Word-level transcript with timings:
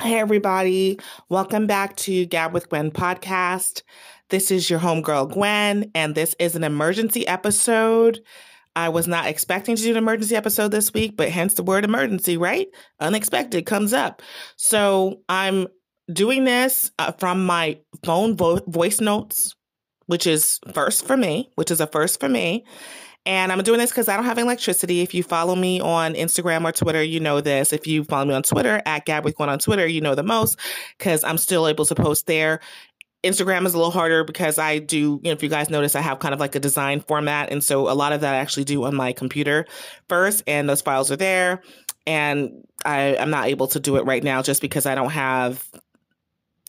Hey, 0.00 0.20
everybody. 0.20 1.00
Welcome 1.28 1.66
back 1.66 1.96
to 1.96 2.24
Gab 2.26 2.52
with 2.54 2.68
Gwen 2.68 2.92
podcast. 2.92 3.82
This 4.28 4.52
is 4.52 4.70
your 4.70 4.78
homegirl, 4.78 5.32
Gwen, 5.32 5.90
and 5.92 6.14
this 6.14 6.36
is 6.38 6.54
an 6.54 6.62
emergency 6.62 7.26
episode. 7.26 8.20
I 8.76 8.90
was 8.90 9.08
not 9.08 9.26
expecting 9.26 9.74
to 9.74 9.82
do 9.82 9.90
an 9.90 9.96
emergency 9.96 10.36
episode 10.36 10.68
this 10.68 10.94
week, 10.94 11.16
but 11.16 11.30
hence 11.30 11.54
the 11.54 11.64
word 11.64 11.84
emergency, 11.84 12.36
right? 12.36 12.68
Unexpected 13.00 13.66
comes 13.66 13.92
up. 13.92 14.22
So 14.54 15.22
I'm 15.28 15.66
doing 16.12 16.44
this 16.44 16.92
uh, 17.00 17.10
from 17.18 17.44
my 17.44 17.80
phone 18.04 18.36
vo- 18.36 18.62
voice 18.68 19.00
notes, 19.00 19.56
which 20.06 20.28
is 20.28 20.60
first 20.72 21.06
for 21.06 21.16
me, 21.16 21.50
which 21.56 21.72
is 21.72 21.80
a 21.80 21.88
first 21.88 22.20
for 22.20 22.28
me. 22.28 22.64
And 23.26 23.52
I'm 23.52 23.62
doing 23.62 23.78
this 23.78 23.90
because 23.90 24.08
I 24.08 24.16
don't 24.16 24.24
have 24.24 24.38
electricity. 24.38 25.00
If 25.00 25.12
you 25.12 25.22
follow 25.22 25.54
me 25.54 25.80
on 25.80 26.14
Instagram 26.14 26.64
or 26.64 26.72
Twitter, 26.72 27.02
you 27.02 27.20
know 27.20 27.40
this. 27.40 27.72
If 27.72 27.86
you 27.86 28.04
follow 28.04 28.24
me 28.24 28.34
on 28.34 28.42
Twitter 28.42 28.80
at 28.86 29.04
Gab 29.04 29.24
with 29.24 29.36
Gwen 29.36 29.50
on 29.50 29.58
Twitter, 29.58 29.86
you 29.86 30.00
know 30.00 30.14
the 30.14 30.22
most 30.22 30.58
because 30.96 31.24
I'm 31.24 31.36
still 31.36 31.68
able 31.68 31.84
to 31.84 31.94
post 31.94 32.26
there. 32.26 32.60
Instagram 33.24 33.66
is 33.66 33.74
a 33.74 33.76
little 33.76 33.90
harder 33.90 34.22
because 34.24 34.58
I 34.58 34.78
do, 34.78 34.96
you 34.96 35.20
know, 35.24 35.32
if 35.32 35.42
you 35.42 35.48
guys 35.48 35.68
notice, 35.68 35.96
I 35.96 36.00
have 36.00 36.20
kind 36.20 36.32
of 36.32 36.40
like 36.40 36.54
a 36.54 36.60
design 36.60 37.00
format. 37.00 37.50
And 37.50 37.62
so 37.62 37.90
a 37.90 37.92
lot 37.92 38.12
of 38.12 38.20
that 38.20 38.34
I 38.34 38.38
actually 38.38 38.64
do 38.64 38.84
on 38.84 38.94
my 38.94 39.12
computer 39.12 39.66
first, 40.08 40.44
and 40.46 40.68
those 40.68 40.80
files 40.80 41.10
are 41.10 41.16
there. 41.16 41.62
And 42.06 42.64
I, 42.84 43.16
I'm 43.16 43.30
not 43.30 43.48
able 43.48 43.66
to 43.68 43.80
do 43.80 43.96
it 43.96 44.04
right 44.04 44.22
now 44.22 44.40
just 44.40 44.62
because 44.62 44.86
I 44.86 44.94
don't 44.94 45.10
have 45.10 45.68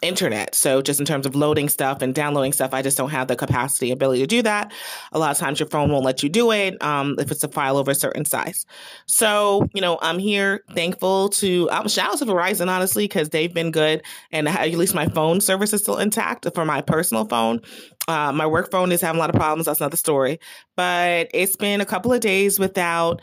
internet. 0.02 0.56
So 0.56 0.82
just 0.82 1.00
in 1.00 1.06
terms 1.06 1.26
of 1.26 1.36
loading 1.36 1.68
stuff 1.70 2.02
and 2.02 2.16
downloading 2.16 2.54
stuff, 2.54 2.74
I 2.74 2.82
just 2.82 2.98
don't 2.98 3.10
have 3.10 3.28
the 3.28 3.36
capacity 3.36 3.92
ability 3.92 4.22
to 4.22 4.28
do 4.28 4.42
that. 4.44 4.72
A 5.12 5.20
lot 5.20 5.32
of 5.32 5.38
times 5.38 5.60
your 5.60 5.68
phone 5.68 5.92
won't 5.92 6.06
let 6.06 6.24
you 6.24 6.30
do 6.30 6.52
it 6.52 6.82
um, 6.82 7.16
if 7.20 7.32
it's 7.32 7.44
a 7.44 7.50
file 7.50 7.78
over 7.78 7.92
a 7.92 7.96
certain 7.96 8.26
size. 8.26 8.66
So, 9.08 9.68
you 9.74 9.82
know, 9.82 10.00
I'm 10.02 10.20
here 10.20 10.64
thankful 10.74 11.30
to 11.30 11.70
um, 11.72 11.88
shout 11.88 12.14
out 12.14 12.20
to 12.20 12.26
Verizon, 12.26 12.70
honestly, 12.70 13.06
because 13.06 13.30
they've 13.30 13.54
been 13.54 13.72
good. 13.72 14.04
And 14.32 14.48
at 14.48 14.72
least 14.72 14.96
my 14.96 15.08
phone 15.08 15.42
service 15.42 15.74
is 15.74 15.82
still 15.82 15.98
intact 15.98 16.48
for 16.56 16.66
my 16.66 16.82
personal 16.82 17.26
phone. 17.26 17.62
Uh, 18.08 18.32
my 18.32 18.48
work 18.48 18.72
phone 18.72 18.92
is 18.92 19.02
having 19.02 19.18
a 19.18 19.20
lot 19.20 19.30
of 19.30 19.36
problems. 19.36 19.66
That's 19.66 19.82
another 19.82 19.98
story. 19.98 20.40
But 20.76 21.30
it's 21.34 21.56
been 21.56 21.82
a 21.82 21.86
couple 21.86 22.14
of 22.14 22.22
days 22.22 22.58
without 22.58 23.22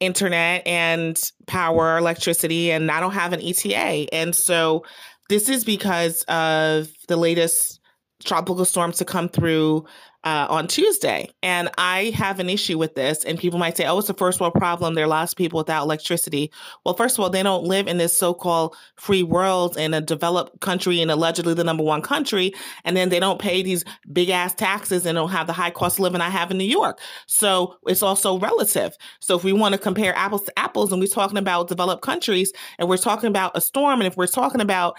internet 0.00 0.64
and 0.66 1.20
power, 1.46 1.98
electricity, 1.98 2.70
and 2.70 2.90
I 2.90 3.00
don't 3.00 3.14
have 3.14 3.32
an 3.32 3.40
ETA. 3.40 4.12
And 4.12 4.34
so 4.34 4.84
this 5.28 5.48
is 5.48 5.64
because 5.64 6.22
of 6.24 6.88
the 7.08 7.16
latest 7.16 7.80
tropical 8.24 8.64
storms 8.64 8.96
to 8.98 9.04
come 9.04 9.28
through 9.28 9.84
uh, 10.28 10.46
on 10.50 10.66
Tuesday. 10.66 11.30
And 11.42 11.70
I 11.78 12.12
have 12.14 12.38
an 12.38 12.50
issue 12.50 12.76
with 12.76 12.94
this. 12.94 13.24
And 13.24 13.38
people 13.38 13.58
might 13.58 13.78
say, 13.78 13.86
oh, 13.86 13.98
it's 13.98 14.10
a 14.10 14.14
first 14.14 14.40
world 14.40 14.52
problem. 14.52 14.92
There 14.92 15.04
are 15.04 15.08
lots 15.08 15.32
of 15.32 15.38
people 15.38 15.56
without 15.56 15.84
electricity. 15.84 16.52
Well, 16.84 16.94
first 16.94 17.16
of 17.16 17.24
all, 17.24 17.30
they 17.30 17.42
don't 17.42 17.64
live 17.64 17.86
in 17.86 17.96
this 17.96 18.14
so 18.14 18.34
called 18.34 18.76
free 18.96 19.22
world 19.22 19.78
in 19.78 19.94
a 19.94 20.02
developed 20.02 20.60
country 20.60 21.00
and 21.00 21.10
allegedly 21.10 21.54
the 21.54 21.64
number 21.64 21.82
one 21.82 22.02
country. 22.02 22.52
And 22.84 22.94
then 22.94 23.08
they 23.08 23.20
don't 23.20 23.40
pay 23.40 23.62
these 23.62 23.86
big 24.12 24.28
ass 24.28 24.54
taxes 24.54 25.06
and 25.06 25.16
don't 25.16 25.30
have 25.30 25.46
the 25.46 25.54
high 25.54 25.70
cost 25.70 25.96
of 25.96 26.00
living 26.00 26.20
I 26.20 26.28
have 26.28 26.50
in 26.50 26.58
New 26.58 26.64
York. 26.64 27.00
So 27.26 27.76
it's 27.86 28.02
also 28.02 28.38
relative. 28.38 28.98
So 29.20 29.34
if 29.34 29.44
we 29.44 29.54
want 29.54 29.72
to 29.72 29.78
compare 29.78 30.14
apples 30.14 30.44
to 30.44 30.58
apples 30.58 30.92
and 30.92 31.00
we're 31.00 31.06
talking 31.06 31.38
about 31.38 31.68
developed 31.68 32.02
countries 32.02 32.52
and 32.78 32.86
we're 32.86 32.98
talking 32.98 33.28
about 33.28 33.52
a 33.56 33.62
storm 33.62 34.00
and 34.00 34.06
if 34.06 34.18
we're 34.18 34.26
talking 34.26 34.60
about 34.60 34.94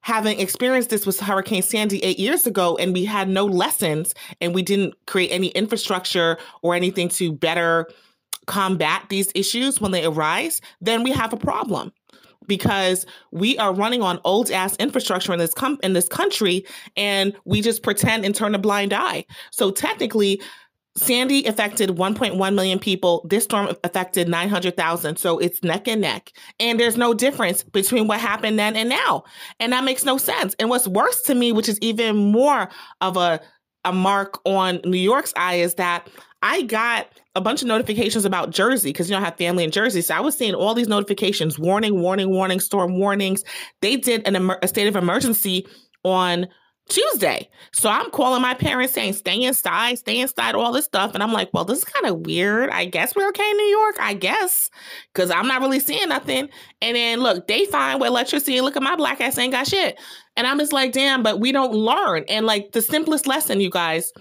having 0.00 0.40
experienced 0.40 0.90
this 0.90 1.06
with 1.06 1.20
Hurricane 1.20 1.62
Sandy 1.62 2.02
eight 2.04 2.18
years 2.18 2.46
ago, 2.46 2.76
and 2.76 2.92
we 2.92 3.04
had 3.04 3.28
no 3.28 3.44
lessons 3.44 4.14
and 4.40 4.54
we 4.54 4.62
didn't 4.62 4.94
create 5.06 5.30
any 5.30 5.48
infrastructure 5.48 6.38
or 6.62 6.74
anything 6.74 7.08
to 7.10 7.32
better 7.32 7.88
combat 8.46 9.04
these 9.10 9.30
issues 9.34 9.80
when 9.80 9.92
they 9.92 10.04
arise, 10.04 10.60
then 10.80 11.02
we 11.02 11.12
have 11.12 11.32
a 11.32 11.36
problem 11.36 11.92
because 12.46 13.06
we 13.30 13.58
are 13.58 13.74
running 13.74 14.02
on 14.02 14.18
old 14.24 14.50
ass 14.50 14.74
infrastructure 14.76 15.32
in 15.32 15.38
this 15.38 15.52
com- 15.54 15.78
in 15.82 15.92
this 15.92 16.08
country 16.08 16.64
and 16.96 17.36
we 17.44 17.60
just 17.60 17.82
pretend 17.82 18.24
and 18.24 18.34
turn 18.34 18.54
a 18.54 18.58
blind 18.58 18.92
eye. 18.92 19.24
So 19.52 19.70
technically 19.70 20.40
Sandy 20.98 21.44
affected 21.46 21.90
1.1 21.90 22.54
million 22.54 22.78
people. 22.78 23.26
This 23.28 23.44
storm 23.44 23.68
affected 23.84 24.28
900,000. 24.28 25.16
So 25.16 25.38
it's 25.38 25.62
neck 25.62 25.88
and 25.88 26.00
neck. 26.00 26.32
And 26.60 26.78
there's 26.78 26.96
no 26.96 27.14
difference 27.14 27.62
between 27.62 28.06
what 28.06 28.20
happened 28.20 28.58
then 28.58 28.76
and 28.76 28.88
now. 28.88 29.24
And 29.60 29.72
that 29.72 29.84
makes 29.84 30.04
no 30.04 30.18
sense. 30.18 30.54
And 30.58 30.68
what's 30.68 30.88
worse 30.88 31.22
to 31.22 31.34
me, 31.34 31.52
which 31.52 31.68
is 31.68 31.78
even 31.80 32.16
more 32.16 32.68
of 33.00 33.16
a, 33.16 33.40
a 33.84 33.92
mark 33.92 34.40
on 34.44 34.80
New 34.84 34.98
York's 34.98 35.32
eye, 35.36 35.56
is 35.56 35.74
that 35.76 36.08
I 36.42 36.62
got 36.62 37.08
a 37.34 37.40
bunch 37.40 37.62
of 37.62 37.68
notifications 37.68 38.24
about 38.24 38.50
Jersey 38.50 38.90
because 38.90 39.08
you 39.08 39.14
know 39.14 39.20
I 39.20 39.24
have 39.24 39.36
family 39.36 39.64
in 39.64 39.70
Jersey. 39.70 40.02
So 40.02 40.14
I 40.14 40.20
was 40.20 40.36
seeing 40.36 40.54
all 40.54 40.74
these 40.74 40.88
notifications 40.88 41.58
warning, 41.58 42.00
warning, 42.00 42.30
warning, 42.30 42.60
storm 42.60 42.98
warnings. 42.98 43.42
They 43.80 43.96
did 43.96 44.26
an 44.26 44.50
a 44.62 44.68
state 44.68 44.86
of 44.86 44.96
emergency 44.96 45.66
on 46.04 46.48
Tuesday. 46.88 47.48
So 47.72 47.90
I'm 47.90 48.10
calling 48.10 48.42
my 48.42 48.54
parents 48.54 48.94
saying, 48.94 49.12
stay 49.12 49.42
inside, 49.42 49.98
stay 49.98 50.18
inside, 50.18 50.54
all 50.54 50.72
this 50.72 50.86
stuff. 50.86 51.12
And 51.14 51.22
I'm 51.22 51.32
like, 51.32 51.50
well, 51.52 51.64
this 51.64 51.78
is 51.78 51.84
kind 51.84 52.06
of 52.06 52.26
weird. 52.26 52.70
I 52.70 52.86
guess 52.86 53.14
we're 53.14 53.28
okay 53.28 53.50
in 53.50 53.56
New 53.56 53.64
York, 53.64 53.96
I 54.00 54.14
guess, 54.14 54.70
because 55.12 55.30
I'm 55.30 55.46
not 55.46 55.60
really 55.60 55.80
seeing 55.80 56.08
nothing. 56.08 56.48
And 56.80 56.96
then 56.96 57.20
look, 57.20 57.46
they 57.46 57.66
find 57.66 58.00
with 58.00 58.08
electricity, 58.08 58.60
look 58.60 58.76
at 58.76 58.82
my 58.82 58.96
black 58.96 59.20
ass 59.20 59.38
ain't 59.38 59.52
got 59.52 59.66
shit. 59.66 60.00
And 60.36 60.46
I'm 60.46 60.58
just 60.58 60.72
like, 60.72 60.92
damn, 60.92 61.22
but 61.22 61.40
we 61.40 61.52
don't 61.52 61.74
learn. 61.74 62.24
And 62.28 62.46
like 62.46 62.72
the 62.72 62.82
simplest 62.82 63.26
lesson, 63.26 63.60
you 63.60 63.70
guys, 63.70 64.12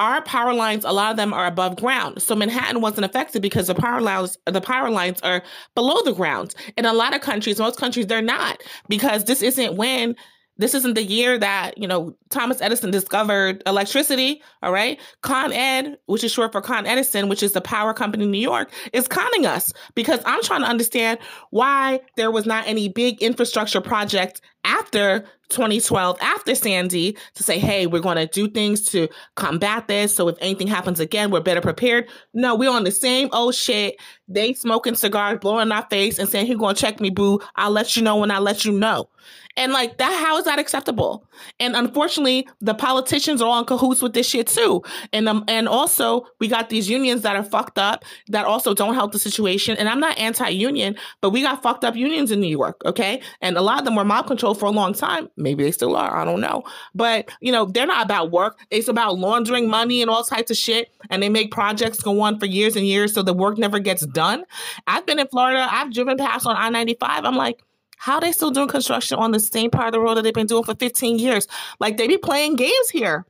our 0.00 0.22
power 0.22 0.54
lines, 0.54 0.84
a 0.84 0.92
lot 0.92 1.10
of 1.10 1.18
them 1.18 1.32
are 1.34 1.46
above 1.46 1.76
ground. 1.76 2.22
So 2.22 2.34
Manhattan 2.34 2.80
wasn't 2.80 3.04
affected 3.04 3.42
because 3.42 3.66
the 3.66 3.74
power 3.74 4.00
lines, 4.00 4.38
the 4.46 4.62
power 4.62 4.90
lines 4.90 5.20
are 5.20 5.42
below 5.74 6.02
the 6.02 6.14
ground. 6.14 6.54
In 6.78 6.86
a 6.86 6.92
lot 6.94 7.14
of 7.14 7.20
countries, 7.20 7.58
most 7.58 7.78
countries, 7.78 8.06
they're 8.06 8.22
not 8.22 8.62
because 8.88 9.24
this 9.24 9.42
isn't 9.42 9.76
when 9.76 10.16
this 10.60 10.74
isn't 10.74 10.94
the 10.94 11.02
year 11.02 11.38
that, 11.38 11.78
you 11.78 11.88
know, 11.88 12.14
Thomas 12.28 12.60
Edison 12.60 12.90
discovered 12.90 13.62
electricity, 13.66 14.42
all 14.62 14.72
right? 14.72 15.00
Con 15.22 15.52
Ed, 15.52 15.96
which 16.06 16.22
is 16.22 16.30
short 16.30 16.52
for 16.52 16.60
Con 16.60 16.86
Edison, 16.86 17.28
which 17.28 17.42
is 17.42 17.52
the 17.52 17.62
power 17.62 17.94
company 17.94 18.24
in 18.24 18.30
New 18.30 18.38
York, 18.38 18.70
is 18.92 19.08
conning 19.08 19.46
us 19.46 19.72
because 19.94 20.20
I'm 20.26 20.42
trying 20.42 20.60
to 20.60 20.68
understand 20.68 21.18
why 21.48 22.00
there 22.16 22.30
was 22.30 22.44
not 22.44 22.66
any 22.66 22.88
big 22.88 23.22
infrastructure 23.22 23.80
project 23.80 24.42
after 24.64 25.24
2012, 25.50 26.18
after 26.20 26.54
Sandy, 26.54 27.16
to 27.34 27.42
say, 27.42 27.58
hey, 27.58 27.86
we're 27.86 28.00
going 28.00 28.16
to 28.16 28.26
do 28.26 28.48
things 28.48 28.82
to 28.90 29.08
combat 29.34 29.88
this. 29.88 30.14
So 30.14 30.28
if 30.28 30.36
anything 30.40 30.66
happens 30.66 31.00
again, 31.00 31.30
we're 31.30 31.40
better 31.40 31.60
prepared. 31.60 32.08
No, 32.34 32.54
we're 32.54 32.70
on 32.70 32.84
the 32.84 32.92
same 32.92 33.28
old 33.32 33.54
shit. 33.54 33.96
They 34.28 34.52
smoking 34.54 34.94
cigars, 34.94 35.38
blowing 35.40 35.72
our 35.72 35.86
face, 35.90 36.18
and 36.18 36.28
saying, 36.28 36.46
"Who's 36.46 36.56
going 36.56 36.76
to 36.76 36.80
check 36.80 37.00
me, 37.00 37.10
boo? 37.10 37.40
I'll 37.56 37.70
let 37.70 37.96
you 37.96 38.02
know 38.02 38.16
when 38.16 38.30
I 38.30 38.38
let 38.38 38.64
you 38.64 38.72
know." 38.72 39.08
And 39.56 39.72
like 39.72 39.98
that, 39.98 40.24
how 40.24 40.38
is 40.38 40.44
that 40.44 40.58
acceptable? 40.58 41.26
And 41.58 41.74
unfortunately, 41.74 42.48
the 42.60 42.74
politicians 42.74 43.42
are 43.42 43.48
all 43.48 43.58
in 43.58 43.64
cahoots 43.64 44.00
with 44.00 44.12
this 44.12 44.28
shit 44.28 44.46
too. 44.46 44.82
And 45.12 45.28
um, 45.28 45.44
and 45.48 45.68
also 45.68 46.26
we 46.38 46.48
got 46.48 46.68
these 46.68 46.88
unions 46.88 47.22
that 47.22 47.36
are 47.36 47.42
fucked 47.42 47.78
up 47.78 48.04
that 48.28 48.46
also 48.46 48.74
don't 48.74 48.94
help 48.94 49.12
the 49.12 49.18
situation. 49.18 49.76
And 49.76 49.88
I'm 49.88 50.00
not 50.00 50.16
anti-union, 50.18 50.96
but 51.20 51.30
we 51.30 51.42
got 51.42 51.62
fucked 51.62 51.84
up 51.84 51.96
unions 51.96 52.30
in 52.30 52.40
New 52.40 52.48
York, 52.48 52.80
okay? 52.84 53.20
And 53.40 53.56
a 53.56 53.62
lot 53.62 53.80
of 53.80 53.84
them 53.84 53.96
were 53.96 54.04
mob 54.04 54.26
control 54.26 54.49
for 54.54 54.66
a 54.66 54.70
long 54.70 54.92
time. 54.94 55.28
Maybe 55.36 55.64
they 55.64 55.70
still 55.70 55.96
are. 55.96 56.16
I 56.16 56.24
don't 56.24 56.40
know. 56.40 56.64
But 56.94 57.30
you 57.40 57.52
know, 57.52 57.66
they're 57.66 57.86
not 57.86 58.04
about 58.04 58.30
work. 58.30 58.58
It's 58.70 58.88
about 58.88 59.18
laundering 59.18 59.68
money 59.68 60.02
and 60.02 60.10
all 60.10 60.24
types 60.24 60.50
of 60.50 60.56
shit. 60.56 60.90
And 61.10 61.22
they 61.22 61.28
make 61.28 61.50
projects 61.50 62.00
go 62.00 62.20
on 62.20 62.38
for 62.38 62.46
years 62.46 62.76
and 62.76 62.86
years, 62.86 63.14
so 63.14 63.22
the 63.22 63.34
work 63.34 63.58
never 63.58 63.78
gets 63.78 64.06
done. 64.06 64.44
I've 64.86 65.06
been 65.06 65.18
in 65.18 65.28
Florida. 65.28 65.66
I've 65.70 65.92
driven 65.92 66.16
past 66.16 66.46
on 66.46 66.56
I-95. 66.56 66.98
I'm 67.24 67.36
like 67.36 67.62
how 68.00 68.18
they 68.18 68.32
still 68.32 68.50
doing 68.50 68.66
construction 68.68 69.18
on 69.18 69.30
the 69.30 69.38
same 69.38 69.70
part 69.70 69.88
of 69.88 69.92
the 69.92 70.00
road 70.00 70.14
that 70.14 70.22
they've 70.22 70.32
been 70.32 70.46
doing 70.46 70.64
for 70.64 70.74
15 70.74 71.18
years? 71.18 71.46
Like 71.80 71.98
they 71.98 72.08
be 72.08 72.16
playing 72.16 72.56
games 72.56 72.88
here. 72.90 73.26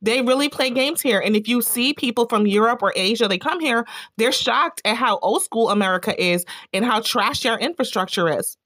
They 0.00 0.22
really 0.22 0.48
play 0.48 0.70
games 0.70 1.02
here. 1.02 1.20
And 1.20 1.36
if 1.36 1.46
you 1.46 1.60
see 1.60 1.92
people 1.92 2.26
from 2.26 2.46
Europe 2.46 2.82
or 2.82 2.92
Asia, 2.96 3.28
they 3.28 3.36
come 3.36 3.60
here, 3.60 3.86
they're 4.16 4.32
shocked 4.32 4.80
at 4.86 4.96
how 4.96 5.18
old 5.18 5.42
school 5.42 5.68
America 5.68 6.18
is 6.22 6.46
and 6.72 6.86
how 6.86 7.00
trashy 7.00 7.50
our 7.50 7.58
infrastructure 7.58 8.38
is. 8.38 8.56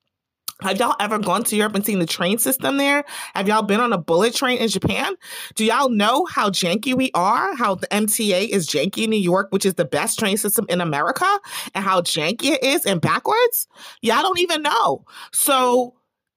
Have 0.60 0.78
y'all 0.78 0.96
ever 0.98 1.18
gone 1.18 1.44
to 1.44 1.56
Europe 1.56 1.76
and 1.76 1.86
seen 1.86 2.00
the 2.00 2.06
train 2.06 2.38
system 2.38 2.78
there? 2.78 3.04
Have 3.34 3.46
y'all 3.46 3.62
been 3.62 3.80
on 3.80 3.92
a 3.92 3.98
bullet 3.98 4.34
train 4.34 4.58
in 4.58 4.68
Japan? 4.68 5.14
Do 5.54 5.64
y'all 5.64 5.88
know 5.88 6.24
how 6.24 6.50
janky 6.50 6.94
we 6.94 7.12
are? 7.14 7.54
How 7.54 7.76
the 7.76 7.86
MTA 7.88 8.48
is 8.48 8.68
janky 8.68 9.04
in 9.04 9.10
New 9.10 9.20
York, 9.20 9.48
which 9.50 9.64
is 9.64 9.74
the 9.74 9.84
best 9.84 10.18
train 10.18 10.36
system 10.36 10.66
in 10.68 10.80
America, 10.80 11.26
and 11.74 11.84
how 11.84 12.00
janky 12.00 12.52
it 12.52 12.64
is 12.64 12.84
and 12.86 13.00
backwards? 13.00 13.68
Y'all 14.02 14.22
don't 14.22 14.40
even 14.40 14.62
know. 14.62 15.04
So 15.32 15.94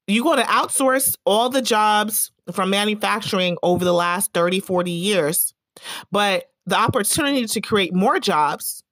you're 0.07 0.23
going 0.23 0.39
to 0.39 0.45
outsource 0.45 1.17
all 1.25 1.49
the 1.49 1.61
jobs 1.61 2.31
from 2.51 2.69
manufacturing 2.69 3.57
over 3.63 3.83
the 3.83 3.93
last 3.93 4.33
30, 4.33 4.59
40 4.59 4.91
years, 4.91 5.53
but 6.11 6.45
the 6.67 6.77
opportunity 6.77 7.47
to 7.47 7.61
create 7.61 7.93
more 7.93 8.19
jobs 8.19 8.83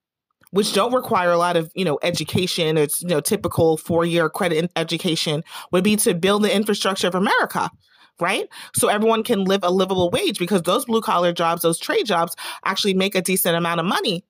which 0.52 0.74
don't 0.74 0.94
require 0.94 1.32
a 1.32 1.38
lot 1.38 1.58
of 1.58 1.72
you 1.76 1.86
know 1.86 2.00
education 2.04 2.78
it's 2.78 3.02
you 3.02 3.10
know 3.10 3.22
typical 3.22 3.78
four 3.78 4.06
year 4.06 4.30
credit 4.30 4.72
education 4.76 5.44
would 5.72 5.84
be 5.84 5.96
to 5.96 6.14
build 6.14 6.44
the 6.44 6.56
infrastructure 6.56 7.08
of 7.08 7.16
america 7.16 7.70
right 8.20 8.48
so 8.76 8.88
everyone 8.88 9.24
can 9.24 9.44
live 9.46 9.64
a 9.64 9.70
livable 9.70 10.10
wage 10.10 10.40
because 10.40 10.62
those 10.64 10.86
blue 10.86 11.02
collar 11.02 11.32
jobs 11.32 11.62
those 11.62 11.80
trade 11.80 12.06
jobs 12.06 12.36
actually 12.66 12.94
make 12.94 13.16
a 13.16 13.22
decent 13.22 13.56
amount 13.56 13.80
of 13.80 13.86
money 13.86 14.24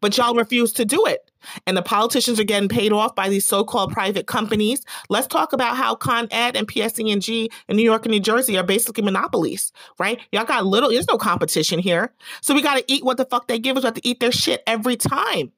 But 0.00 0.16
y'all 0.16 0.34
refuse 0.34 0.72
to 0.74 0.84
do 0.84 1.04
it. 1.06 1.30
And 1.66 1.76
the 1.76 1.82
politicians 1.82 2.40
are 2.40 2.44
getting 2.44 2.68
paid 2.68 2.92
off 2.92 3.14
by 3.14 3.28
these 3.28 3.46
so-called 3.46 3.92
private 3.92 4.26
companies. 4.26 4.82
Let's 5.08 5.26
talk 5.26 5.52
about 5.52 5.76
how 5.76 5.94
Con 5.94 6.26
Ed 6.30 6.56
and 6.56 6.66
PSE&G 6.66 7.50
in 7.68 7.76
New 7.76 7.82
York 7.82 8.04
and 8.04 8.12
New 8.12 8.20
Jersey 8.20 8.58
are 8.58 8.64
basically 8.64 9.04
monopolies, 9.04 9.72
right? 9.98 10.18
Y'all 10.32 10.44
got 10.44 10.66
little, 10.66 10.90
there's 10.90 11.06
no 11.08 11.18
competition 11.18 11.78
here. 11.78 12.12
So 12.40 12.54
we 12.54 12.62
got 12.62 12.76
to 12.76 12.84
eat 12.92 13.04
what 13.04 13.16
the 13.16 13.26
fuck 13.26 13.46
they 13.46 13.58
give 13.58 13.76
us. 13.76 13.84
We 13.84 13.86
have 13.86 13.94
to 13.94 14.08
eat 14.08 14.20
their 14.20 14.32
shit 14.32 14.62
every 14.66 14.96
time. 14.96 15.52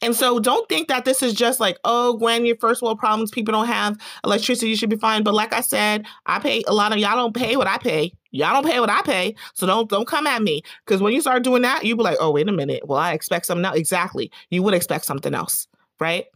And 0.00 0.14
so 0.14 0.38
don't 0.38 0.68
think 0.68 0.88
that 0.88 1.04
this 1.04 1.22
is 1.22 1.34
just 1.34 1.60
like, 1.60 1.78
oh, 1.84 2.16
Gwen, 2.16 2.46
your 2.46 2.56
first 2.56 2.82
world 2.82 2.98
problems, 2.98 3.30
people 3.30 3.52
don't 3.52 3.66
have 3.66 3.98
electricity, 4.24 4.68
you 4.68 4.76
should 4.76 4.90
be 4.90 4.96
fine. 4.96 5.22
But 5.22 5.34
like 5.34 5.52
I 5.52 5.60
said, 5.60 6.06
I 6.26 6.38
pay 6.38 6.62
a 6.66 6.74
lot 6.74 6.92
of 6.92 6.98
y'all 6.98 7.16
don't 7.16 7.34
pay 7.34 7.56
what 7.56 7.66
I 7.66 7.78
pay. 7.78 8.12
Y'all 8.30 8.54
don't 8.54 8.70
pay 8.70 8.80
what 8.80 8.90
I 8.90 9.02
pay. 9.02 9.34
So 9.54 9.66
don't 9.66 9.88
don't 9.88 10.06
come 10.06 10.26
at 10.26 10.42
me. 10.42 10.62
Because 10.84 11.02
when 11.02 11.12
you 11.12 11.20
start 11.20 11.42
doing 11.42 11.62
that, 11.62 11.84
you 11.84 11.96
be 11.96 12.02
like, 12.02 12.16
oh, 12.20 12.30
wait 12.30 12.48
a 12.48 12.52
minute. 12.52 12.86
Well, 12.86 12.98
I 12.98 13.12
expect 13.12 13.46
something 13.46 13.64
else. 13.64 13.76
Exactly. 13.76 14.30
You 14.50 14.62
would 14.62 14.74
expect 14.74 15.04
something 15.04 15.34
else, 15.34 15.66
right? 16.02 16.26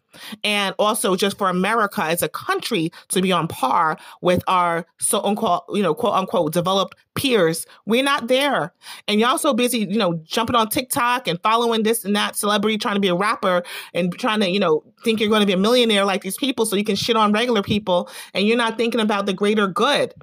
and 0.45 0.75
also 0.79 1.17
just 1.17 1.39
for 1.39 1.49
America 1.49 2.03
as 2.03 2.23
a 2.23 2.29
country 2.29 2.91
to 3.09 3.21
be 3.21 3.33
on 3.33 3.49
par 3.49 3.99
with 4.21 4.43
our 4.47 4.87
so 4.99 5.23
unquote, 5.23 5.65
you 5.71 5.83
know, 5.83 5.95
quote 5.95 6.15
unquote 6.15 6.53
developed 6.53 6.97
peers. 7.15 7.67
We're 7.87 8.03
not 8.03 8.29
there. 8.29 8.73
And 9.09 9.21
y'all 9.21 9.39
so 9.39 9.55
busy, 9.55 9.81
you 9.81 9.99
know, 9.99 10.15
jumping 10.25 10.57
on 10.57 10.69
TikTok 10.69 11.29
and 11.29 11.41
following 11.43 11.83
this 11.83 12.05
and 12.05 12.15
that 12.17 12.37
celebrity 12.37 12.79
trying 12.79 12.97
to 12.97 13.01
be 13.01 13.09
a 13.09 13.15
rapper 13.15 13.63
and 13.95 14.17
trying 14.19 14.41
to, 14.41 14.51
you 14.51 14.61
know, 14.61 14.83
think 15.05 15.21
you're 15.21 15.29
going 15.29 15.41
to 15.41 15.47
be 15.47 15.53
a 15.53 15.59
millionaire 15.59 16.05
like 16.05 16.23
these 16.23 16.37
people 16.37 16.67
so 16.67 16.77
you 16.77 16.85
can 16.85 16.97
shit 16.97 17.17
on 17.17 17.33
regular 17.33 17.63
people 17.63 18.09
and 18.35 18.47
you're 18.47 18.57
not 18.57 18.77
thinking 18.77 19.01
about 19.01 19.27
the 19.27 19.33
greater 19.33 19.67
good. 19.67 20.15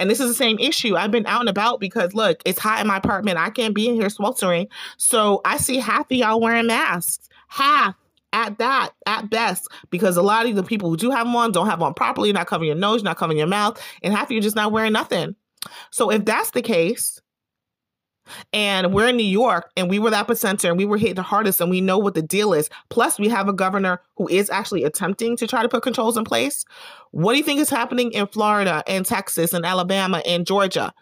And 0.00 0.10
this 0.10 0.18
is 0.18 0.28
the 0.28 0.34
same 0.34 0.58
issue. 0.58 0.96
I've 0.96 1.12
been 1.12 1.26
out 1.26 1.40
and 1.40 1.48
about 1.48 1.78
because 1.78 2.12
look, 2.12 2.42
it's 2.44 2.58
hot 2.58 2.80
in 2.80 2.88
my 2.88 2.96
apartment. 2.96 3.38
I 3.38 3.50
can't 3.50 3.74
be 3.74 3.88
in 3.88 3.94
here 3.94 4.10
sweltering. 4.10 4.66
So 4.96 5.40
I 5.44 5.56
see 5.56 5.76
half 5.76 6.10
of 6.10 6.16
y'all 6.16 6.40
wearing 6.40 6.66
masks. 6.66 7.28
Half 7.46 7.94
at 8.32 8.58
that 8.58 8.90
at 9.06 9.30
best 9.30 9.68
because 9.90 10.16
a 10.16 10.22
lot 10.22 10.46
of 10.46 10.54
the 10.54 10.62
people 10.62 10.90
who 10.90 10.96
do 10.96 11.10
have 11.10 11.26
them 11.26 11.34
on 11.34 11.52
don't 11.52 11.68
have 11.68 11.82
on 11.82 11.94
properly 11.94 12.32
not 12.32 12.46
covering 12.46 12.68
your 12.68 12.76
nose 12.76 13.02
not 13.02 13.16
covering 13.16 13.38
your 13.38 13.46
mouth 13.46 13.82
and 14.02 14.12
half 14.12 14.26
of 14.26 14.32
you 14.32 14.40
just 14.40 14.56
not 14.56 14.72
wearing 14.72 14.92
nothing. 14.92 15.34
So 15.90 16.10
if 16.10 16.24
that's 16.24 16.50
the 16.50 16.62
case 16.62 17.20
and 18.52 18.92
we're 18.92 19.08
in 19.08 19.16
new 19.16 19.24
york 19.24 19.70
and 19.76 19.88
we 19.88 19.98
were 19.98 20.10
the 20.10 20.16
epicenter 20.16 20.68
and 20.68 20.78
we 20.78 20.84
were 20.84 20.98
hit 20.98 21.16
the 21.16 21.22
hardest 21.22 21.60
and 21.60 21.70
we 21.70 21.80
know 21.80 21.98
what 21.98 22.14
the 22.14 22.22
deal 22.22 22.52
is 22.52 22.68
plus 22.90 23.18
we 23.18 23.28
have 23.28 23.48
a 23.48 23.52
governor 23.52 24.00
who 24.16 24.28
is 24.28 24.50
actually 24.50 24.84
attempting 24.84 25.36
to 25.36 25.46
try 25.46 25.62
to 25.62 25.68
put 25.68 25.82
controls 25.82 26.16
in 26.16 26.24
place 26.24 26.64
what 27.10 27.32
do 27.32 27.38
you 27.38 27.44
think 27.44 27.60
is 27.60 27.70
happening 27.70 28.12
in 28.12 28.26
florida 28.26 28.82
and 28.86 29.06
texas 29.06 29.52
and 29.52 29.64
alabama 29.64 30.22
and 30.26 30.46
georgia 30.46 30.92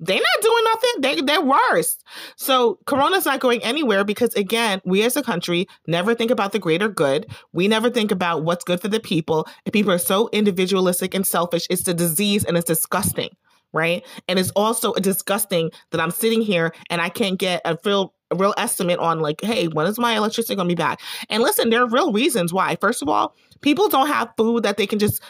they're 0.00 0.16
not 0.16 0.42
doing 0.42 0.64
nothing. 0.64 0.90
They 1.00 1.20
they're 1.20 1.42
worse. 1.42 1.96
So 2.36 2.78
Corona's 2.86 3.26
not 3.26 3.40
going 3.40 3.62
anywhere 3.62 4.04
because 4.04 4.34
again, 4.34 4.80
we 4.84 5.02
as 5.04 5.16
a 5.16 5.22
country 5.22 5.66
never 5.86 6.14
think 6.14 6.30
about 6.30 6.52
the 6.52 6.58
greater 6.58 6.88
good. 6.88 7.26
We 7.52 7.68
never 7.68 7.90
think 7.90 8.10
about 8.10 8.44
what's 8.44 8.64
good 8.64 8.80
for 8.80 8.88
the 8.88 9.00
people. 9.00 9.46
And 9.64 9.72
people 9.72 9.92
are 9.92 9.98
so 9.98 10.28
individualistic 10.32 11.14
and 11.14 11.26
selfish. 11.26 11.66
It's 11.70 11.86
a 11.86 11.94
disease 11.94 12.44
and 12.44 12.56
it's 12.56 12.66
disgusting, 12.66 13.30
right? 13.72 14.04
And 14.28 14.38
it's 14.38 14.50
also 14.50 14.92
disgusting 14.94 15.70
that 15.90 16.00
I'm 16.00 16.10
sitting 16.10 16.42
here 16.42 16.74
and 16.90 17.00
I 17.00 17.08
can't 17.08 17.38
get 17.38 17.62
a 17.64 17.78
real 17.84 18.14
a 18.30 18.36
real 18.36 18.54
estimate 18.56 18.98
on 18.98 19.20
like, 19.20 19.40
hey, 19.42 19.68
when 19.68 19.86
is 19.86 19.98
my 19.98 20.16
electricity 20.16 20.56
gonna 20.56 20.68
be 20.68 20.74
back? 20.74 21.00
And 21.28 21.42
listen, 21.42 21.70
there 21.70 21.82
are 21.82 21.88
real 21.88 22.12
reasons 22.12 22.52
why. 22.52 22.76
First 22.80 23.00
of 23.02 23.08
all, 23.08 23.34
people 23.64 23.88
don't 23.88 24.08
have 24.08 24.28
food 24.36 24.62
that 24.62 24.76
they 24.76 24.86
can 24.86 24.98
just 24.98 25.22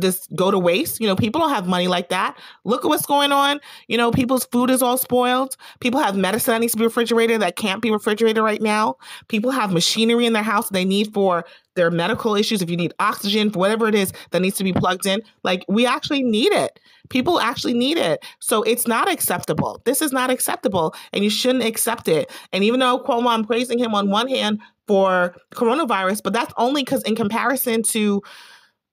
just 0.00 0.34
go 0.36 0.50
to 0.52 0.58
waste. 0.58 1.00
You 1.00 1.08
know, 1.08 1.16
people 1.16 1.40
don't 1.40 1.50
have 1.50 1.66
money 1.66 1.88
like 1.88 2.08
that. 2.10 2.38
Look 2.64 2.84
at 2.84 2.88
what's 2.88 3.04
going 3.04 3.32
on. 3.32 3.58
You 3.88 3.98
know, 3.98 4.12
people's 4.12 4.44
food 4.46 4.70
is 4.70 4.80
all 4.80 4.96
spoiled. 4.96 5.56
People 5.80 5.98
have 5.98 6.16
medicine 6.16 6.54
that 6.54 6.60
needs 6.60 6.72
to 6.72 6.78
be 6.78 6.84
refrigerated 6.84 7.42
that 7.42 7.56
can't 7.56 7.82
be 7.82 7.90
refrigerated 7.90 8.42
right 8.42 8.62
now. 8.62 8.94
People 9.26 9.50
have 9.50 9.72
machinery 9.72 10.24
in 10.24 10.32
their 10.32 10.44
house 10.44 10.70
they 10.70 10.84
need 10.84 11.12
for 11.12 11.44
their 11.74 11.90
medical 11.90 12.36
issues. 12.36 12.62
If 12.62 12.70
you 12.70 12.76
need 12.76 12.94
oxygen, 13.00 13.50
for 13.50 13.58
whatever 13.58 13.88
it 13.88 13.94
is 13.96 14.12
that 14.30 14.40
needs 14.40 14.56
to 14.58 14.64
be 14.64 14.72
plugged 14.72 15.06
in, 15.06 15.20
like 15.42 15.64
we 15.68 15.84
actually 15.84 16.22
need 16.22 16.52
it. 16.52 16.78
People 17.08 17.40
actually 17.40 17.74
need 17.74 17.98
it. 17.98 18.24
So 18.38 18.62
it's 18.62 18.86
not 18.86 19.10
acceptable. 19.10 19.82
This 19.84 20.00
is 20.00 20.12
not 20.12 20.30
acceptable, 20.30 20.94
and 21.12 21.24
you 21.24 21.30
shouldn't 21.30 21.64
accept 21.64 22.06
it. 22.06 22.30
And 22.52 22.62
even 22.62 22.78
though 22.78 23.00
Cuomo, 23.00 23.30
I'm 23.30 23.44
praising 23.44 23.80
him 23.80 23.96
on 23.96 24.10
one 24.10 24.28
hand 24.28 24.60
for 24.90 25.36
coronavirus, 25.54 26.20
but 26.24 26.32
that's 26.32 26.52
only 26.56 26.82
because 26.82 27.04
in 27.04 27.14
comparison 27.14 27.80
to 27.80 28.20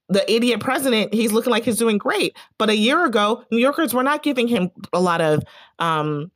the 0.10 0.32
idiot 0.32 0.60
president, 0.60 1.12
he's 1.12 1.32
looking 1.32 1.50
like 1.50 1.64
he's 1.64 1.80
doing 1.80 1.98
great. 1.98 2.38
But 2.60 2.70
a 2.70 2.78
year 2.78 3.04
ago, 3.04 3.44
New 3.50 3.58
Yorkers 3.58 3.96
were 3.96 4.04
not 4.04 4.22
giving 4.22 4.48
him 4.48 4.70
a 4.94 5.00
lot 5.00 5.22
of 5.22 5.42
um, 5.80 6.30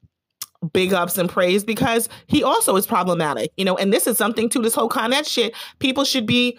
big 0.73 0.93
ups 0.93 1.19
and 1.19 1.29
praise 1.29 1.63
because 1.63 2.09
he 2.25 2.41
also 2.41 2.75
is 2.75 2.87
problematic, 2.87 3.51
you 3.55 3.63
know. 3.63 3.77
And 3.77 3.93
this 3.93 4.07
is 4.07 4.17
something 4.17 4.49
to 4.49 4.59
this 4.59 4.73
whole 4.73 4.89
Con 4.89 5.13
Ed 5.13 5.27
shit. 5.27 5.53
People 5.77 6.05
should 6.05 6.25
be 6.25 6.57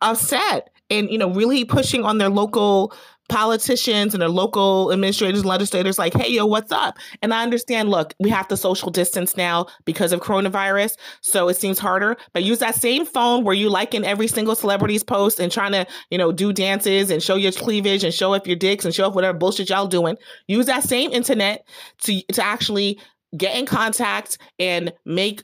upset 0.00 0.70
and 0.88 1.10
you 1.10 1.18
know 1.18 1.30
really 1.34 1.66
pushing 1.66 2.02
on 2.02 2.16
their 2.16 2.30
local 2.30 2.94
politicians 3.32 4.14
and 4.14 4.20
their 4.20 4.28
local 4.28 4.92
administrators 4.92 5.40
and 5.40 5.48
legislators 5.48 5.98
like, 5.98 6.12
hey, 6.12 6.30
yo, 6.30 6.44
what's 6.44 6.70
up? 6.70 6.98
And 7.22 7.32
I 7.32 7.42
understand, 7.42 7.88
look, 7.88 8.12
we 8.20 8.28
have 8.28 8.46
to 8.48 8.58
social 8.58 8.90
distance 8.90 9.38
now 9.38 9.66
because 9.86 10.12
of 10.12 10.20
coronavirus. 10.20 10.96
So 11.22 11.48
it 11.48 11.56
seems 11.56 11.78
harder. 11.78 12.18
But 12.34 12.42
use 12.42 12.58
that 12.58 12.74
same 12.74 13.06
phone 13.06 13.42
where 13.42 13.54
you 13.54 13.70
like 13.70 13.94
in 13.94 14.04
every 14.04 14.28
single 14.28 14.54
celebrity's 14.54 15.02
post 15.02 15.40
and 15.40 15.50
trying 15.50 15.72
to, 15.72 15.86
you 16.10 16.18
know, 16.18 16.30
do 16.30 16.52
dances 16.52 17.10
and 17.10 17.22
show 17.22 17.36
your 17.36 17.52
cleavage 17.52 18.04
and 18.04 18.12
show 18.12 18.34
off 18.34 18.46
your 18.46 18.56
dicks 18.56 18.84
and 18.84 18.94
show 18.94 19.06
off 19.06 19.14
whatever 19.14 19.38
bullshit 19.38 19.70
y'all 19.70 19.86
doing. 19.86 20.18
Use 20.46 20.66
that 20.66 20.82
same 20.82 21.10
internet 21.10 21.66
to 22.02 22.20
to 22.34 22.44
actually 22.44 23.00
get 23.34 23.56
in 23.56 23.64
contact 23.64 24.36
and 24.58 24.92
make 25.06 25.42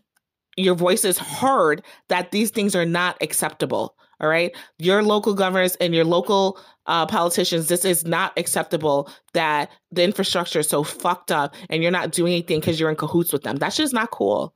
your 0.59 0.75
voices 0.75 1.17
heard 1.17 1.83
that 2.11 2.33
these 2.33 2.51
things 2.51 2.77
are 2.77 2.85
not 2.85 3.17
acceptable. 3.23 3.95
All 4.21 4.29
right. 4.29 4.55
Your 4.79 5.03
local 5.03 5.35
governors 5.35 5.77
and 5.77 5.95
your 5.95 6.05
local 6.05 6.59
uh, 6.87 7.07
politicians, 7.07 7.69
this 7.69 7.85
is 7.85 8.05
not 8.05 8.37
acceptable 8.37 9.11
that 9.35 9.71
the 9.93 10.03
infrastructure 10.03 10.61
is 10.61 10.69
so 10.69 10.83
fucked 10.83 11.31
up 11.31 11.55
and 11.71 11.83
you're 11.83 11.93
not 11.93 12.13
doing 12.13 12.33
anything 12.33 12.61
because 12.61 12.81
you're 12.81 12.91
in 12.91 12.97
cahoots 12.97 13.33
with 13.33 13.43
them. 13.43 13.57
That's 13.57 13.77
just 13.77 13.95
not 13.95 14.11
cool. 14.11 14.55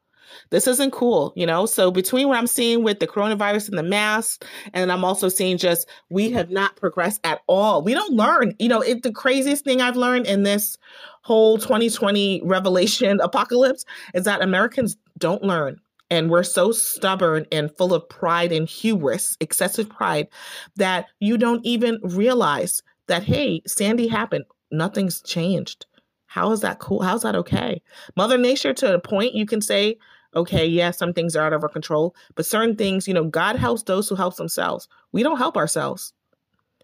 This 0.51 0.67
isn't 0.67 0.93
cool, 0.93 1.33
you 1.37 1.47
know? 1.47 1.67
So, 1.67 1.91
between 1.91 2.29
what 2.29 2.39
I'm 2.39 2.47
seeing 2.47 2.83
with 2.83 3.01
the 3.01 3.07
coronavirus 3.07 3.69
and 3.69 3.79
the 3.79 3.83
mask, 3.83 4.45
and 4.73 4.91
I'm 4.91 5.05
also 5.05 5.29
seeing 5.29 5.59
just 5.59 5.89
we 6.11 6.31
have 6.31 6.51
not 6.51 6.77
progressed 6.77 7.21
at 7.25 7.41
all. 7.47 7.83
We 7.83 7.95
don't 7.95 8.15
learn. 8.15 8.55
You 8.59 8.69
know, 8.69 8.81
it, 8.81 9.03
the 9.03 9.13
craziest 9.13 9.65
thing 9.65 9.81
I've 9.81 9.97
learned 9.97 10.27
in 10.27 10.43
this 10.43 10.79
whole 11.23 11.59
2020 11.59 12.43
revelation 12.45 13.21
apocalypse 13.23 13.85
is 14.15 14.25
that 14.25 14.43
Americans 14.43 14.97
don't 15.19 15.43
learn. 15.43 15.81
And 16.13 16.29
we're 16.29 16.43
so 16.43 16.73
stubborn 16.73 17.47
and 17.51 17.75
full 17.75 17.95
of 17.95 18.07
pride 18.07 18.53
and 18.53 18.69
hubris, 18.69 19.39
excessive 19.41 19.89
pride, 19.89 20.29
that 20.77 21.07
you 21.21 21.39
don't 21.39 21.65
even 21.65 22.01
realize 22.03 22.83
that, 23.07 23.23
hey, 23.23 23.63
Sandy 23.67 24.09
happened. 24.09 24.45
Nothing's 24.71 25.23
changed. 25.23 25.87
How 26.27 26.53
is 26.53 26.61
that 26.61 26.81
cool? 26.81 27.01
How's 27.01 27.23
that 27.23 27.35
okay? 27.37 27.81
Mother 28.15 28.37
Nature, 28.37 28.75
to 28.75 28.93
a 28.93 29.01
point, 29.01 29.33
you 29.33 29.47
can 29.47 29.63
say, 29.63 29.97
okay, 30.37 30.67
yeah, 30.67 30.91
some 30.91 31.15
things 31.15 31.35
are 31.35 31.47
out 31.47 31.55
of 31.55 31.63
our 31.63 31.71
control, 31.71 32.15
but 32.35 32.45
certain 32.45 32.77
things, 32.77 33.09
you 33.09 33.15
know, 33.15 33.25
God 33.25 33.57
helps 33.57 33.85
those 33.85 34.07
who 34.07 34.15
help 34.15 34.37
themselves. 34.37 34.89
We 35.13 35.23
don't 35.23 35.39
help 35.39 35.57
ourselves. 35.57 36.13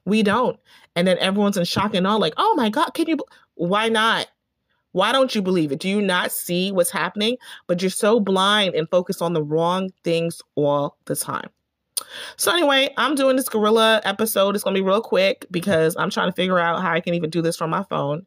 We 0.07 0.23
don't. 0.23 0.59
And 0.97 1.07
then 1.07 1.19
everyone's 1.19 1.59
in 1.59 1.67
shock 1.67 1.95
and 1.95 2.07
all 2.07 2.19
like, 2.19 2.35
oh 2.39 2.55
my 2.57 2.71
God, 2.71 2.95
can 2.95 3.07
you? 3.07 3.19
Why 3.57 3.91
not? 3.91 4.29
Why 4.99 5.13
don't 5.13 5.33
you 5.33 5.43
believe 5.43 5.71
it? 5.71 5.79
Do 5.79 5.89
you 5.89 6.03
not 6.03 6.33
see 6.33 6.73
what's 6.73 6.91
happening? 6.91 7.37
But 7.69 7.81
you're 7.81 7.89
so 7.89 8.19
blind 8.19 8.75
and 8.75 8.91
focused 8.91 9.23
on 9.23 9.33
the 9.33 9.45
wrong 9.45 9.91
things 10.03 10.43
all 10.57 10.97
the 11.05 11.15
time. 11.15 11.51
So 12.37 12.53
anyway, 12.53 12.93
I'm 12.97 13.15
doing 13.15 13.37
this 13.37 13.49
guerrilla 13.49 14.01
episode. 14.03 14.57
It's 14.57 14.65
gonna 14.65 14.75
be 14.75 14.81
real 14.81 15.01
quick 15.01 15.47
because 15.53 15.95
I'm 15.97 16.11
trying 16.11 16.31
to 16.31 16.35
figure 16.35 16.59
out 16.59 16.83
how 16.83 16.93
I 16.93 16.99
can 16.99 17.15
even 17.15 17.31
do 17.31 17.41
this 17.41 17.57
from 17.57 17.71
my 17.71 17.85
phone. 17.85 18.27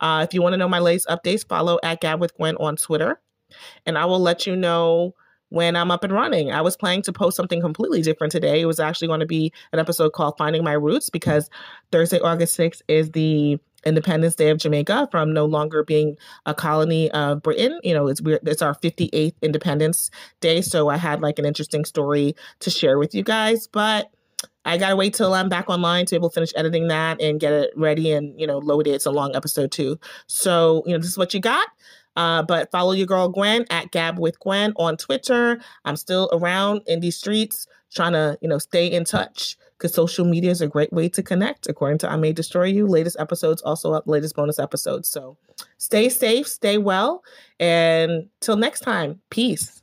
Uh, 0.00 0.26
if 0.28 0.34
you 0.34 0.42
want 0.42 0.52
to 0.52 0.58
know 0.58 0.68
my 0.68 0.78
latest 0.78 1.08
updates, 1.08 1.48
follow 1.48 1.78
at 1.82 2.02
Gab 2.02 2.20
with 2.20 2.36
Gwen 2.36 2.54
on 2.56 2.76
Twitter, 2.76 3.18
and 3.86 3.96
I 3.96 4.04
will 4.04 4.20
let 4.20 4.46
you 4.46 4.54
know 4.56 5.14
when 5.48 5.74
I'm 5.74 5.90
up 5.90 6.04
and 6.04 6.12
running. 6.12 6.52
I 6.52 6.60
was 6.60 6.76
planning 6.76 7.02
to 7.02 7.14
post 7.14 7.34
something 7.34 7.62
completely 7.62 8.02
different 8.02 8.30
today. 8.30 8.60
It 8.60 8.66
was 8.66 8.78
actually 8.78 9.08
going 9.08 9.20
to 9.20 9.26
be 9.26 9.52
an 9.72 9.78
episode 9.78 10.12
called 10.12 10.34
Finding 10.38 10.64
My 10.64 10.72
Roots 10.74 11.08
because 11.10 11.48
Thursday, 11.92 12.20
August 12.20 12.58
6th 12.58 12.82
is 12.88 13.10
the 13.10 13.58
Independence 13.84 14.34
Day 14.34 14.50
of 14.50 14.58
Jamaica 14.58 15.08
from 15.10 15.32
no 15.32 15.44
longer 15.44 15.82
being 15.82 16.16
a 16.46 16.54
colony 16.54 17.10
of 17.12 17.42
Britain. 17.42 17.78
You 17.82 17.94
know, 17.94 18.06
it's 18.06 18.20
weird. 18.20 18.46
It's 18.46 18.62
our 18.62 18.74
58th 18.74 19.34
Independence 19.42 20.10
Day, 20.40 20.60
so 20.62 20.88
I 20.88 20.96
had 20.96 21.20
like 21.20 21.38
an 21.38 21.44
interesting 21.44 21.84
story 21.84 22.34
to 22.60 22.70
share 22.70 22.98
with 22.98 23.14
you 23.14 23.22
guys, 23.22 23.66
but 23.66 24.10
I 24.64 24.76
gotta 24.78 24.96
wait 24.96 25.14
till 25.14 25.32
I'm 25.32 25.48
back 25.48 25.68
online 25.70 26.06
to 26.06 26.10
be 26.10 26.16
able 26.16 26.30
to 26.30 26.34
finish 26.34 26.52
editing 26.54 26.88
that 26.88 27.20
and 27.20 27.40
get 27.40 27.52
it 27.52 27.72
ready 27.76 28.12
and 28.12 28.38
you 28.38 28.46
know 28.46 28.58
load 28.58 28.86
it. 28.86 28.90
It's 28.90 29.06
a 29.06 29.10
long 29.10 29.34
episode 29.34 29.72
too. 29.72 29.98
So 30.26 30.82
you 30.86 30.92
know 30.92 30.98
this 30.98 31.08
is 31.08 31.18
what 31.18 31.34
you 31.34 31.40
got. 31.40 31.68
Uh, 32.16 32.42
but 32.42 32.70
follow 32.70 32.92
your 32.92 33.06
girl 33.06 33.28
Gwen 33.28 33.64
at 33.70 33.92
Gab 33.92 34.18
with 34.18 34.38
Gwen 34.40 34.72
on 34.76 34.96
Twitter. 34.96 35.60
I'm 35.84 35.96
still 35.96 36.28
around 36.32 36.82
in 36.86 37.00
these 37.00 37.16
streets 37.16 37.66
trying 37.92 38.12
to 38.12 38.38
you 38.40 38.48
know 38.48 38.58
stay 38.58 38.86
in 38.86 39.04
touch 39.04 39.56
because 39.80 39.94
social 39.94 40.26
media 40.26 40.50
is 40.50 40.60
a 40.60 40.68
great 40.68 40.92
way 40.92 41.08
to 41.08 41.22
connect. 41.22 41.66
According 41.66 41.98
to 41.98 42.10
I 42.10 42.16
May 42.16 42.32
Destroy 42.32 42.64
You, 42.64 42.86
latest 42.86 43.16
episodes, 43.18 43.62
also 43.62 43.94
up 43.94 44.06
latest 44.06 44.36
bonus 44.36 44.58
episodes. 44.58 45.08
So 45.08 45.38
stay 45.78 46.10
safe, 46.10 46.46
stay 46.46 46.76
well, 46.76 47.24
and 47.58 48.28
till 48.40 48.56
next 48.56 48.80
time, 48.80 49.20
peace. 49.30 49.79